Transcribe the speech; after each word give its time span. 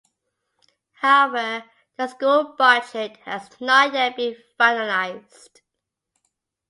However, 0.93 1.63
the 1.95 2.07
school 2.07 2.55
budget 2.57 3.17
has 3.17 3.47
not 3.61 3.93
yet 3.93 4.15
been 4.15 4.35
finalized. 4.59 5.61